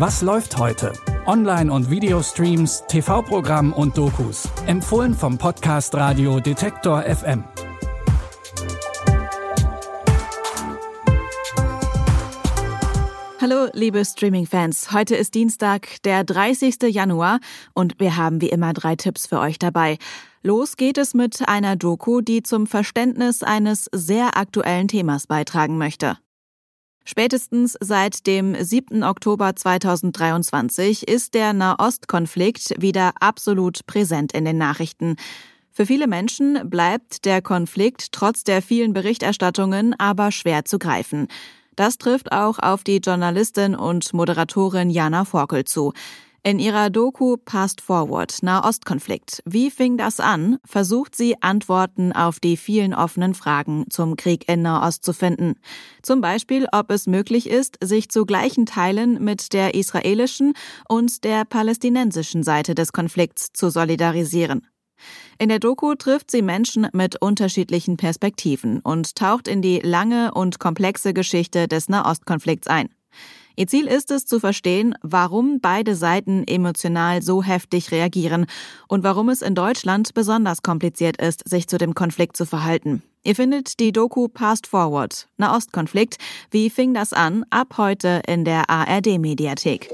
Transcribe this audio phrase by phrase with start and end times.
[0.00, 0.94] Was läuft heute?
[1.26, 4.48] Online- und Videostreams, TV-Programm und Dokus.
[4.64, 7.44] Empfohlen vom Podcast Radio Detektor FM.
[13.42, 14.90] Hallo, liebe Streaming-Fans.
[14.90, 16.76] Heute ist Dienstag, der 30.
[16.84, 17.38] Januar
[17.74, 19.98] und wir haben wie immer drei Tipps für euch dabei.
[20.42, 26.16] Los geht es mit einer Doku, die zum Verständnis eines sehr aktuellen Themas beitragen möchte.
[27.04, 29.02] Spätestens seit dem 7.
[29.02, 35.16] Oktober 2023 ist der Nahostkonflikt wieder absolut präsent in den Nachrichten.
[35.72, 41.28] Für viele Menschen bleibt der Konflikt trotz der vielen Berichterstattungen aber schwer zu greifen.
[41.76, 45.94] Das trifft auch auf die Journalistin und Moderatorin Jana Forkel zu.
[46.42, 50.56] In ihrer Doku Past Forward Nahostkonflikt Wie fing das an?
[50.64, 55.56] versucht sie Antworten auf die vielen offenen Fragen zum Krieg in Nahost zu finden.
[56.02, 60.54] Zum Beispiel, ob es möglich ist, sich zu gleichen Teilen mit der israelischen
[60.88, 64.66] und der palästinensischen Seite des Konflikts zu solidarisieren.
[65.38, 70.58] In der Doku trifft sie Menschen mit unterschiedlichen Perspektiven und taucht in die lange und
[70.58, 72.88] komplexe Geschichte des Nahostkonflikts ein.
[73.60, 78.46] Ihr Ziel ist es zu verstehen, warum beide Seiten emotional so heftig reagieren
[78.88, 83.02] und warum es in Deutschland besonders kompliziert ist, sich zu dem Konflikt zu verhalten.
[83.22, 86.16] Ihr findet die Doku Past Forward, Nahostkonflikt,
[86.50, 89.90] wie fing das an, ab heute in der ARD Mediathek.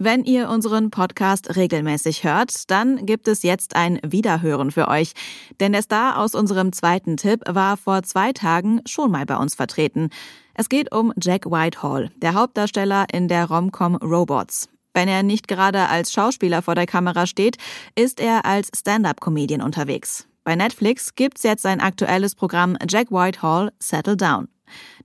[0.00, 5.12] Wenn ihr unseren Podcast regelmäßig hört, dann gibt es jetzt ein Wiederhören für euch.
[5.58, 9.56] Denn der Star aus unserem zweiten Tipp war vor zwei Tagen schon mal bei uns
[9.56, 10.10] vertreten.
[10.54, 14.68] Es geht um Jack Whitehall, der Hauptdarsteller in der Romcom Robots.
[14.94, 17.56] Wenn er nicht gerade als Schauspieler vor der Kamera steht,
[17.96, 20.28] ist er als Stand-up-Comedian unterwegs.
[20.44, 24.46] Bei Netflix gibt's jetzt sein aktuelles Programm Jack Whitehall Settle Down.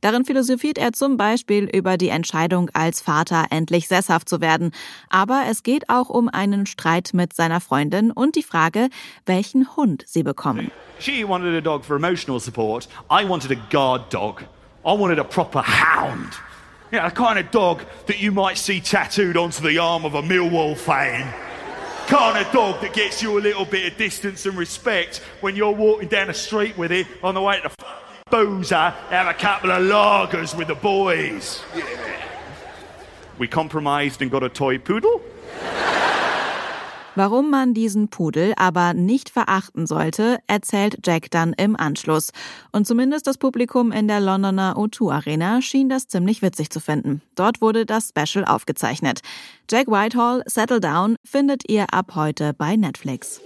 [0.02, 4.72] Darin philosophiert er zum Beispiel über die Entscheidung, als Vater endlich sesshaft zu werden.
[5.10, 8.90] Aber es geht auch um einen Streit mit seiner Freundin und die Frage,
[9.26, 10.72] welchen Hund sie bekommen.
[11.00, 12.88] She wanted a dog for emotional support.
[13.10, 14.44] I wanted a guard dog.
[14.86, 16.34] I wanted a proper hound.
[16.92, 20.22] Yeah, a kind of dog that you might see tattooed onto the arm of a
[20.22, 21.34] Millwall fan.
[22.08, 25.72] Kind of dog that gets you a little bit of distance and respect when you're
[25.72, 27.70] walking down the street with it on the way to the
[28.34, 31.62] boozer, have a couple of lagers with the boys.
[31.76, 31.86] Yeah.
[33.38, 35.22] We compromised and got a toy poodle.
[37.16, 42.32] Warum man diesen Pudel aber nicht verachten sollte, erzählt Jack dann im Anschluss.
[42.72, 47.22] Und zumindest das Publikum in der Londoner O2 Arena schien das ziemlich witzig zu finden.
[47.36, 49.20] Dort wurde das Special aufgezeichnet.
[49.70, 53.42] Jack Whitehall, Settle Down findet ihr ab heute bei Netflix.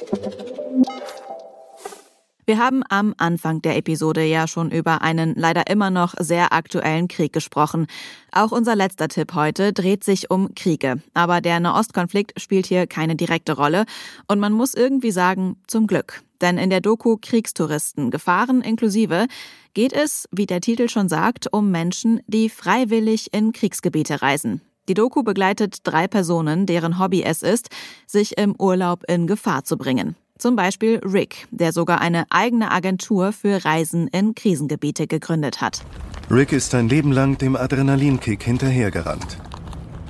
[2.49, 7.09] Wir haben am Anfang der Episode ja schon über einen leider immer noch sehr aktuellen
[7.09, 7.87] Krieg gesprochen.
[8.31, 11.01] Auch unser letzter Tipp heute dreht sich um Kriege.
[11.13, 13.83] Aber der Nahostkonflikt spielt hier keine direkte Rolle.
[14.29, 16.23] Und man muss irgendwie sagen, zum Glück.
[16.39, 19.27] Denn in der Doku Kriegstouristen, Gefahren inklusive,
[19.73, 24.61] geht es, wie der Titel schon sagt, um Menschen, die freiwillig in Kriegsgebiete reisen.
[24.87, 27.67] Die Doku begleitet drei Personen, deren Hobby es ist,
[28.05, 30.15] sich im Urlaub in Gefahr zu bringen.
[30.37, 35.83] Zum Beispiel Rick, der sogar eine eigene Agentur für Reisen in Krisengebiete gegründet hat.
[36.29, 39.37] Rick ist sein Leben lang dem Adrenalinkick hinterhergerannt.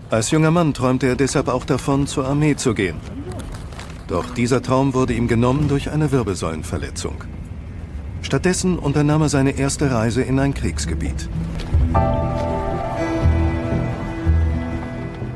[0.09, 2.97] Als junger Mann träumte er deshalb auch davon, zur Armee zu gehen.
[4.07, 7.23] Doch dieser Traum wurde ihm genommen durch eine Wirbelsäulenverletzung.
[8.21, 11.29] Stattdessen unternahm er seine erste Reise in ein Kriegsgebiet.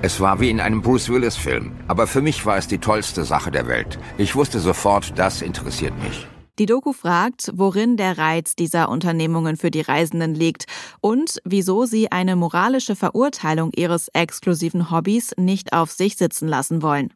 [0.04, 3.52] Es war wie in einem Bruce Willis-Film, aber für mich war es die tollste Sache
[3.52, 4.00] der Welt.
[4.18, 6.26] Ich wusste sofort, das interessiert mich.
[6.58, 10.66] Die Doku fragt, worin der Reiz dieser Unternehmungen für die Reisenden liegt
[11.02, 17.14] und wieso sie eine moralische Verurteilung ihres exklusiven Hobbys nicht auf sich sitzen lassen wollen.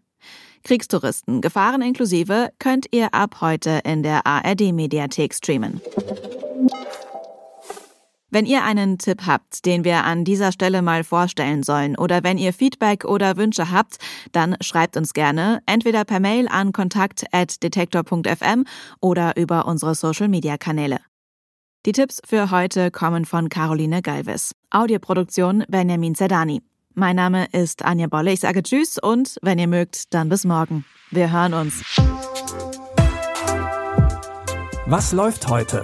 [0.64, 5.82] Kriegstouristen, Gefahren inklusive, könnt ihr ab heute in der ARD-Mediathek streamen.
[8.36, 12.38] Wenn ihr einen Tipp habt, den wir an dieser Stelle mal vorstellen sollen, oder wenn
[12.38, 13.96] ihr Feedback oder Wünsche habt,
[14.34, 18.66] dann schreibt uns gerne entweder per Mail an kontakt@detektor.fm
[19.00, 20.98] oder über unsere Social Media Kanäle.
[21.86, 24.52] Die Tipps für heute kommen von Caroline Galvis.
[24.70, 26.62] Audioproduktion Benjamin Zerdani.
[26.94, 28.34] Mein Name ist Anja Bolle.
[28.34, 30.84] Ich sage Tschüss und wenn ihr mögt, dann bis morgen.
[31.10, 31.86] Wir hören uns.
[34.88, 35.84] Was läuft heute?